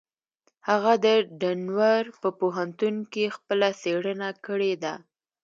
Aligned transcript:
هغه 0.69 0.93
د 1.05 1.07
ډنور 1.39 2.03
په 2.21 2.29
پوهنتون 2.39 2.95
کې 3.11 3.33
خپله 3.35 3.67
څېړنه 3.81 4.29
کړې 4.45 4.73
ده. 4.83 4.93